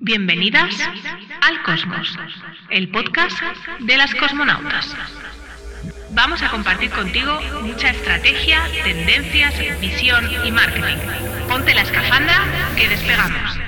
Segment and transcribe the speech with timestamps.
[0.00, 0.74] Bienvenidas
[1.40, 2.18] al Cosmos,
[2.68, 3.40] el podcast
[3.78, 4.92] de las cosmonautas.
[6.10, 10.96] Vamos a compartir contigo mucha estrategia, tendencias, visión y marketing.
[11.48, 12.42] Ponte la escafandra
[12.76, 13.60] que despegamos.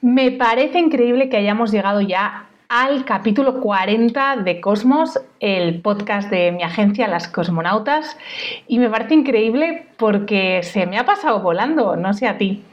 [0.00, 6.50] Me parece increíble que hayamos llegado ya al capítulo 40 de Cosmos, el podcast de
[6.50, 8.16] mi agencia Las Cosmonautas.
[8.66, 12.64] Y me parece increíble porque se me ha pasado volando, no sé a ti.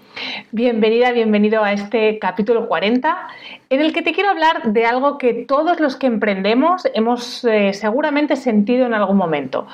[0.51, 3.27] Bienvenida, bienvenido a este capítulo 40,
[3.69, 7.73] en el que te quiero hablar de algo que todos los que emprendemos hemos eh,
[7.73, 9.67] seguramente sentido en algún momento.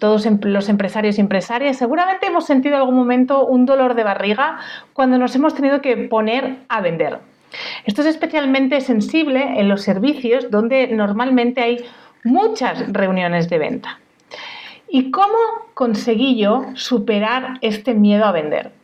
[0.00, 4.02] todos em, los empresarios y empresarias seguramente hemos sentido en algún momento un dolor de
[4.02, 4.58] barriga
[4.92, 7.20] cuando nos hemos tenido que poner a vender.
[7.84, 11.84] Esto es especialmente sensible en los servicios donde normalmente hay
[12.24, 14.00] muchas reuniones de venta.
[14.90, 15.38] ¿Y cómo
[15.74, 18.77] conseguí yo superar este miedo a vender?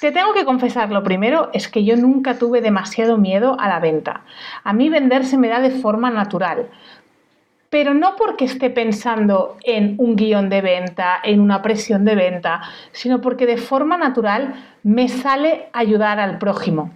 [0.00, 3.80] Te tengo que confesar, lo primero es que yo nunca tuve demasiado miedo a la
[3.80, 4.22] venta.
[4.62, 6.68] A mí vender se me da de forma natural,
[7.68, 12.60] pero no porque esté pensando en un guion de venta, en una presión de venta,
[12.92, 16.92] sino porque de forma natural me sale ayudar al prójimo.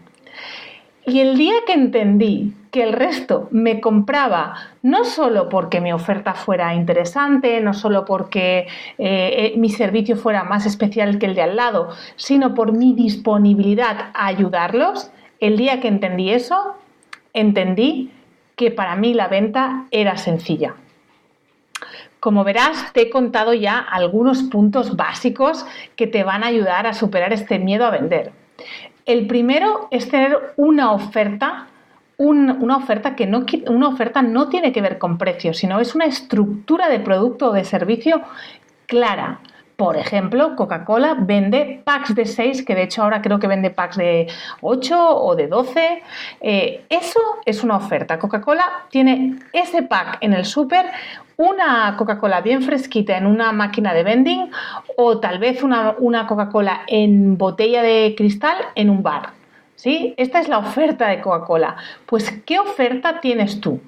[1.04, 6.34] Y el día que entendí que el resto me compraba no solo porque mi oferta
[6.34, 8.66] fuera interesante, no solo porque eh,
[8.98, 14.10] eh, mi servicio fuera más especial que el de al lado, sino por mi disponibilidad
[14.14, 16.76] a ayudarlos, el día que entendí eso,
[17.32, 18.12] entendí
[18.54, 20.76] que para mí la venta era sencilla.
[22.20, 25.66] Como verás, te he contado ya algunos puntos básicos
[25.96, 28.30] que te van a ayudar a superar este miedo a vender.
[29.04, 31.66] El primero es tener una oferta,
[32.18, 36.04] una oferta que no, una oferta no tiene que ver con precios, sino es una
[36.04, 38.22] estructura de producto o de servicio
[38.86, 39.40] clara.
[39.76, 43.96] Por ejemplo, Coca-Cola vende packs de 6, que de hecho ahora creo que vende packs
[43.96, 44.28] de
[44.60, 46.02] 8 o de 12.
[46.40, 48.18] Eh, eso es una oferta.
[48.18, 50.86] Coca-Cola tiene ese pack en el súper,
[51.36, 54.50] una Coca-Cola bien fresquita en una máquina de vending
[54.96, 59.30] o tal vez una, una Coca-Cola en botella de cristal en un bar.
[59.74, 60.14] ¿Sí?
[60.16, 61.76] Esta es la oferta de Coca-Cola.
[62.06, 63.80] Pues, ¿qué oferta tienes tú?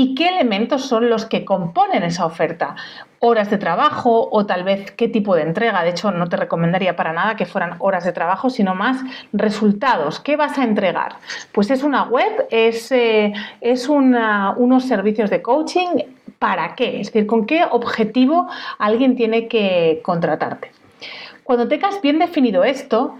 [0.00, 2.76] ¿Y qué elementos son los que componen esa oferta?
[3.18, 5.82] Horas de trabajo o tal vez qué tipo de entrega.
[5.82, 10.20] De hecho, no te recomendaría para nada que fueran horas de trabajo, sino más resultados.
[10.20, 11.16] ¿Qué vas a entregar?
[11.50, 15.88] Pues es una web, es, eh, es unos servicios de coaching,
[16.38, 17.00] ¿Para qué?
[17.00, 18.46] Es decir, ¿con qué objetivo
[18.78, 20.70] alguien tiene que contratarte?
[21.42, 23.16] Cuando tengas bien definido esto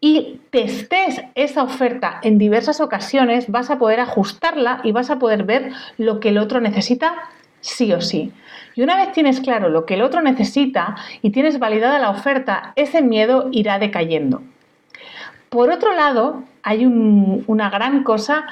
[0.00, 5.44] y testes esa oferta en diversas ocasiones, vas a poder ajustarla y vas a poder
[5.44, 7.14] ver lo que el otro necesita
[7.60, 8.32] sí o sí.
[8.76, 12.72] Y una vez tienes claro lo que el otro necesita y tienes validada la oferta,
[12.76, 14.42] ese miedo irá decayendo.
[15.48, 18.46] Por otro lado, hay una gran cosa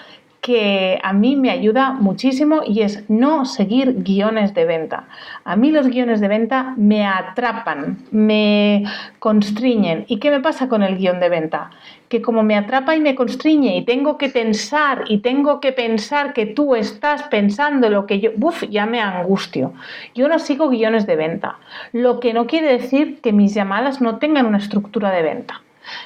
[0.46, 5.08] que a mí me ayuda muchísimo y es no seguir guiones de venta.
[5.42, 8.84] A mí los guiones de venta me atrapan, me
[9.18, 10.04] constriñen.
[10.06, 11.72] ¿Y qué me pasa con el guion de venta?
[12.08, 16.32] Que como me atrapa y me constriñe y tengo que pensar y tengo que pensar
[16.32, 18.62] que tú estás pensando lo que yo, ¡buf!
[18.70, 19.72] ya me angustio.
[20.14, 21.56] Yo no sigo guiones de venta,
[21.92, 25.60] lo que no quiere decir que mis llamadas no tengan una estructura de venta.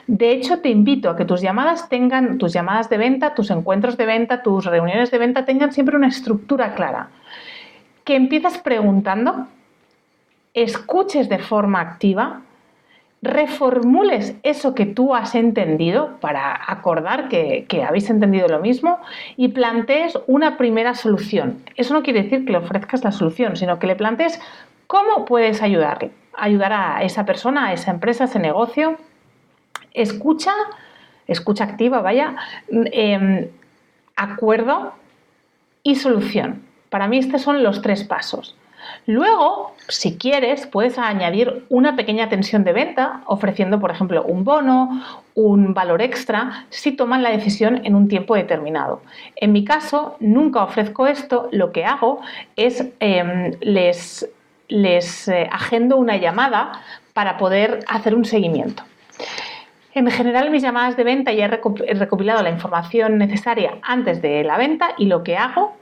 [0.07, 3.97] De hecho, te invito a que tus llamadas tengan, tus llamadas de venta, tus encuentros
[3.97, 7.09] de venta, tus reuniones de venta tengan siempre una estructura clara.
[8.05, 9.47] Que empieces preguntando,
[10.55, 12.43] escuches de forma activa,
[13.23, 18.99] reformules eso que tú has entendido para acordar que, habéis entendido lo mismo
[19.37, 21.63] y plantees una primera solución.
[21.77, 24.41] Eso no quiere decir que le ofrezcas la solución, sino que le plantees
[24.87, 28.97] cómo puedes ayudarle, ayudar a esa persona, a esa empresa, a ese negocio
[29.95, 30.53] escucha,
[31.27, 32.37] escucha activa, vaya,
[32.69, 33.49] em,
[34.17, 34.93] acuerdo
[35.83, 36.63] y solución.
[36.91, 38.57] Para mí estos son los tres pasos.
[39.07, 45.03] Luego, si quieres, puedes añadir una pequeña tensión de venta ofreciendo, por ejemplo, un bono,
[45.35, 49.03] un valor extra, si toman la decisión en un tiempo determinado.
[49.37, 52.21] En mi caso, nunca ofrezco esto, lo que hago
[52.57, 54.29] es em, les,
[54.69, 56.73] les eh, agendo una llamada
[57.13, 58.83] para poder hacer un seguimiento.
[59.93, 64.57] En general, mis llamadas de venta ya he recopilado la información necesaria antes de la
[64.57, 65.75] venta y lo que hago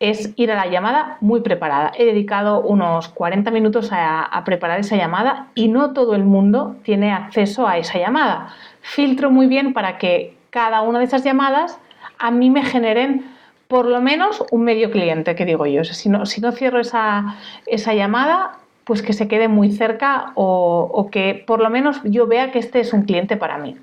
[0.00, 1.92] es ir a la llamada muy preparada.
[1.96, 7.12] He dedicado unos 40 minutos a, preparar esa llamada y no todo el mundo tiene
[7.12, 8.54] acceso a esa llamada.
[8.80, 11.78] Filtro muy bien para que cada una de esas llamadas
[12.18, 13.24] a mí me generen
[13.68, 15.82] por lo menos un medio cliente, que digo yo.
[15.84, 21.08] si, no, si no cierro esa, esa llamada, pues que se quede muy cerca o,
[21.10, 23.76] que por lo menos yo vea que este es un cliente para mí.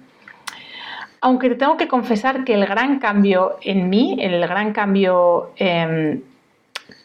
[1.20, 6.22] aunque te tengo que confesar que el gran cambio en mí, el gran cambio em,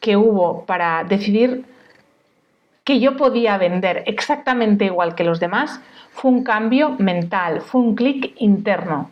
[0.00, 1.64] que hubo para decidir
[2.84, 5.80] que yo podía vender exactamente igual que los demás,
[6.10, 9.10] fue un cambio mental, fue un clic interno.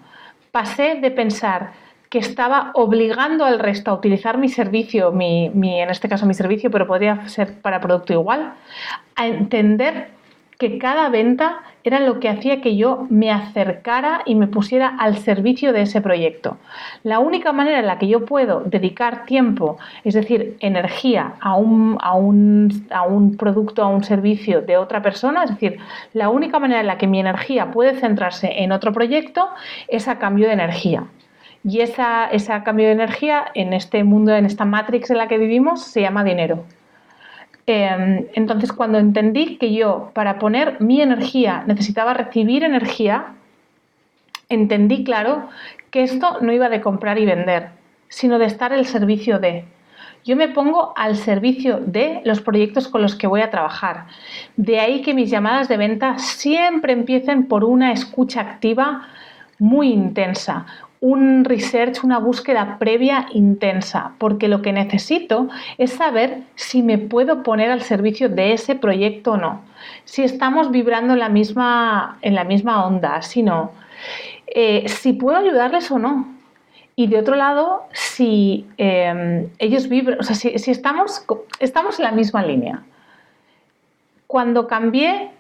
[0.50, 1.72] Pasé de pensar
[2.08, 6.70] que estaba obligando al resto a utilizar mi servicio, mi, en este caso mi servicio,
[6.70, 8.54] pero podría ser para producto igual,
[9.16, 10.08] a entender
[10.58, 15.18] que cada venta era lo que hacía que yo me acercara y me pusiera al
[15.18, 16.56] servicio de ese proyecto.
[17.04, 21.98] La única manera en la que yo puedo dedicar tiempo, es decir, energía a un,
[22.00, 25.78] a un, a un producto, a un servicio de otra persona, es decir,
[26.12, 29.48] la única manera en la que mi energía puede centrarse en otro proyecto
[29.86, 31.04] es a cambio de energía.
[31.68, 35.36] Y esa, ese cambio de energía en este mundo, en esta matrix en la que
[35.36, 36.64] vivimos, se llama dinero.
[37.66, 43.34] Em, entonces, cuando entendí que yo, para poner mi energía, necesitaba recibir energía,
[44.48, 45.48] entendí claro
[45.90, 47.70] que esto no iba de comprar y vender,
[48.08, 49.64] sino de estar al servicio de.
[50.24, 54.06] Yo me pongo al servicio de los proyectos con los que voy a trabajar.
[54.56, 59.08] De ahí que mis llamadas de venta siempre empiecen por una escucha activa
[59.58, 60.66] muy intensa,
[61.00, 65.48] un research, una búsqueda previa intensa, porque lo que necesito
[65.78, 69.62] es saber si me puedo poner al servicio de ese proyecto o no,
[70.04, 73.72] si estamos vibrando en la misma, en la misma onda, si no,
[74.46, 76.34] eh, si puedo ayudarles o no.
[76.98, 81.26] Y de otro lado, si em, ellos vibran, o sea, si, si estamos,
[81.60, 82.82] estamos en la misma línea.
[84.26, 85.30] Cuando cambié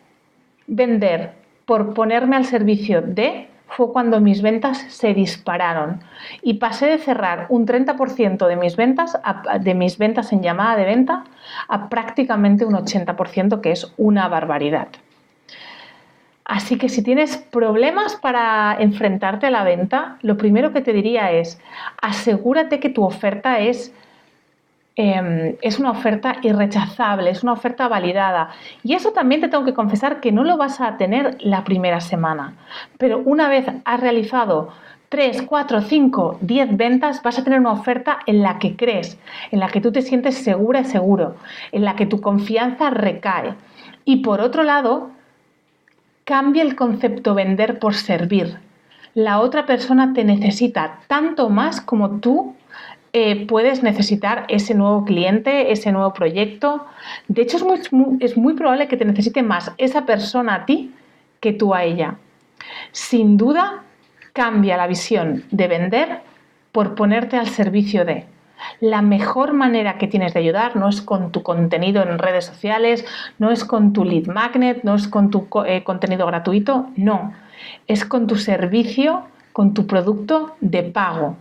[0.66, 1.32] vender
[1.64, 6.00] por ponerme al servicio de, fue cuando mis ventas se dispararon
[6.42, 9.18] y pasé de cerrar un 30% de mis ventas
[9.60, 11.24] de mis ventas en llamada de venta
[11.68, 14.88] a prácticamente un 80%, que es una barbaridad.
[16.44, 21.32] Así que si tienes problemas para enfrentarte a la venta, lo primero que te diría
[21.32, 21.60] es
[22.00, 23.92] asegúrate que tu oferta es
[24.98, 28.48] Em, es una oferta irrechazable, es una oferta validada.
[28.82, 32.00] Y eso también te tengo que confesar que no lo vas a tener la primera
[32.00, 32.54] semana.
[32.96, 34.70] Pero una vez has realizado
[35.10, 39.18] 3, 4, 5, 10 ventas, vas a tener una oferta en la que crees,
[39.50, 41.36] en la que tú te sientes segura y seguro,
[41.72, 43.54] en la que tu confianza recae.
[44.06, 45.10] Y por otro lado,
[46.24, 48.60] cambia el concepto vender por servir.
[49.12, 52.54] La otra persona te necesita tanto más como tú
[53.18, 56.84] eh, puedes necesitar ese nuevo cliente, ese nuevo proyecto.
[57.28, 60.92] De hecho, es muy, es muy probable que te necesite más esa persona a ti
[61.40, 62.16] que tú a ella.
[62.92, 63.84] Sin duda,
[64.34, 66.20] cambia la visión de vender
[66.72, 68.26] por ponerte al servicio de.
[68.80, 73.06] La mejor manera que tienes de ayudar no es con tu contenido en redes sociales,
[73.38, 77.32] no es con tu lead magnet, no es con tu eh, contenido gratuito, no,
[77.86, 79.22] es con tu servicio,
[79.54, 81.38] con tu producto de pago,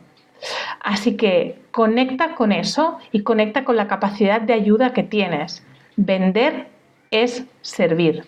[0.81, 5.61] Así que conecta con eso y conecta con la capacidad de ayuda que tienes.
[5.97, 6.67] Vender
[7.11, 8.23] es servir.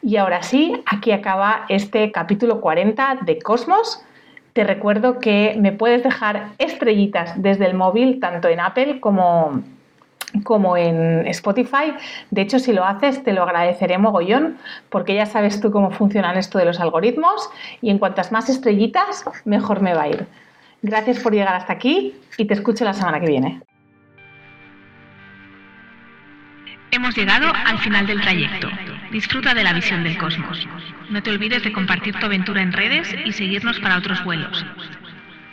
[0.00, 4.02] Y ahora sí, aquí acaba este capítulo 40 de Cosmos.
[4.54, 9.62] Te recuerdo que me puedes dejar estrellitas desde el móvil, tanto en Apple como,
[10.42, 11.92] como en Spotify.
[12.30, 14.56] De hecho, si lo haces, te lo agradeceré mogollón,
[14.88, 17.50] porque ya sabes tú cómo funcionan esto de los algoritmos
[17.82, 20.26] y en cuantas más estrellitas, mejor me va a ir.
[20.82, 23.60] Gracias por llegar hasta aquí y te escucho la semana que viene.
[26.90, 28.68] Hemos llegado al final del trayecto.
[29.10, 30.66] Disfruta de la visión del cosmos.
[31.10, 34.64] No te olvides de compartir tu aventura en redes y seguirnos para otros vuelos.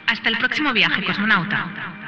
[0.07, 2.04] Hasta el próximo viaje, cosmonauta.